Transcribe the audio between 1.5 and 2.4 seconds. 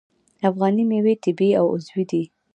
او عضوي دي.